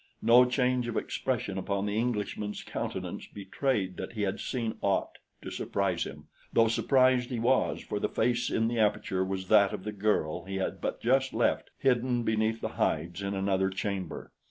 No 0.23 0.45
change 0.45 0.87
of 0.87 0.97
expression 0.97 1.59
upon 1.59 1.85
the 1.85 1.95
Englishman's 1.95 2.63
countenance 2.63 3.27
betrayed 3.27 3.97
that 3.97 4.13
he 4.13 4.23
had 4.23 4.39
seen 4.39 4.79
aught 4.81 5.19
to 5.43 5.51
surprise 5.51 6.05
him, 6.05 6.25
though 6.51 6.69
surprised 6.69 7.29
he 7.29 7.37
was 7.39 7.81
for 7.81 7.99
the 7.99 8.09
face 8.09 8.49
in 8.49 8.67
the 8.67 8.79
aperture 8.79 9.23
was 9.23 9.47
that 9.49 9.73
of 9.73 9.83
the 9.83 9.91
girl 9.91 10.45
he 10.45 10.55
had 10.55 10.81
but 10.81 11.01
just 11.03 11.35
left 11.35 11.69
hidden 11.77 12.23
beneath 12.23 12.61
the 12.61 12.69
hides 12.81 13.21
in 13.21 13.35
another 13.35 13.69
chamber. 13.69 14.31